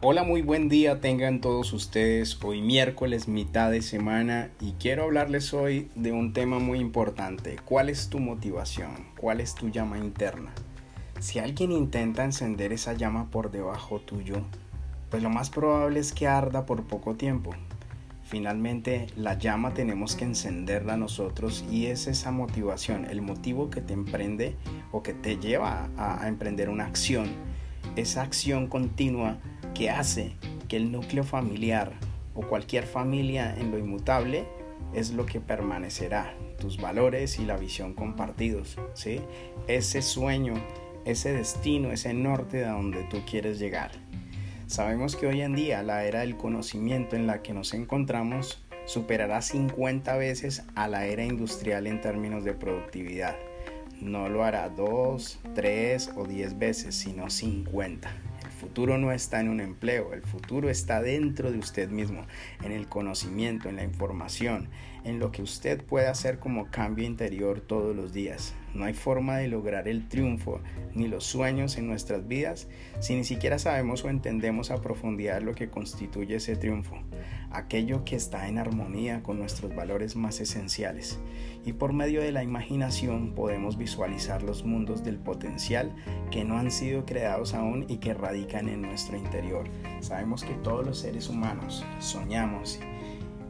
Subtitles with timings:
[0.00, 2.38] Hola, muy buen día tengan todos ustedes.
[2.44, 7.56] Hoy miércoles, mitad de semana, y quiero hablarles hoy de un tema muy importante.
[7.64, 8.92] ¿Cuál es tu motivación?
[9.18, 10.52] ¿Cuál es tu llama interna?
[11.18, 14.42] Si alguien intenta encender esa llama por debajo tuyo,
[15.10, 17.50] pues lo más probable es que arda por poco tiempo.
[18.22, 23.94] Finalmente, la llama tenemos que encenderla nosotros y es esa motivación, el motivo que te
[23.94, 24.54] emprende
[24.92, 27.30] o que te lleva a, a emprender una acción,
[27.96, 29.38] esa acción continua
[29.74, 30.32] que hace
[30.68, 31.92] que el núcleo familiar
[32.34, 34.46] o cualquier familia en lo inmutable
[34.94, 39.20] es lo que permanecerá, tus valores y la visión compartidos, ¿sí?
[39.66, 40.54] Ese sueño,
[41.04, 43.90] ese destino, ese norte a donde tú quieres llegar.
[44.66, 49.42] Sabemos que hoy en día la era del conocimiento en la que nos encontramos superará
[49.42, 53.36] 50 veces a la era industrial en términos de productividad.
[54.00, 58.27] No lo hará 2, 3 o 10 veces, sino 50
[58.58, 62.26] futuro no está en un empleo, el futuro está dentro de usted mismo,
[62.62, 64.68] en el conocimiento, en la información,
[65.04, 68.54] en lo que usted puede hacer como cambio interior todos los días.
[68.74, 70.60] No hay forma de lograr el triunfo
[70.94, 72.68] ni los sueños en nuestras vidas
[73.00, 76.96] si ni siquiera sabemos o entendemos a profundidad lo que constituye ese triunfo,
[77.50, 81.18] aquello que está en armonía con nuestros valores más esenciales.
[81.64, 85.94] Y por medio de la imaginación podemos visualizar los mundos del potencial
[86.30, 89.68] que no han sido creados aún y que radican en nuestro interior.
[90.00, 92.80] Sabemos que todos los seres humanos soñamos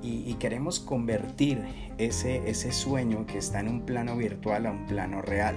[0.03, 1.63] y, queremos convertir
[1.99, 5.57] ese, ese sueño que está en un plano virtual a un plano real.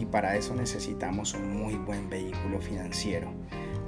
[0.00, 3.32] Y para eso necesitamos un muy buen vehículo financiero.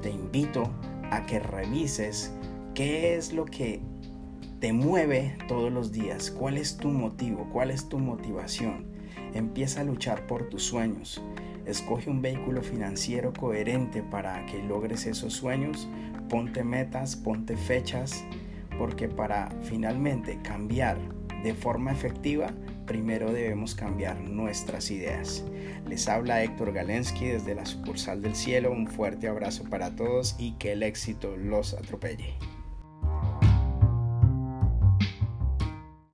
[0.02, 0.70] Te invito
[1.10, 2.32] a que revises
[2.74, 3.80] qué es lo que
[4.60, 8.86] te mueve todos los días, cuál es tu motivo, cuál es tu motivación.
[9.34, 11.22] Empieza a luchar por tus sueños.
[11.66, 15.88] Escoge un vehículo financiero coherente para que logres esos sueños.
[16.28, 18.24] Ponte metas, ponte fechas
[18.78, 20.96] porque para finalmente cambiar
[21.42, 22.52] de forma efectiva,
[22.86, 25.44] primero debemos cambiar nuestras ideas.
[25.86, 30.52] Les habla Héctor Galensky desde la sucursal del cielo, un fuerte abrazo para todos y
[30.52, 32.34] que el éxito los atropelle.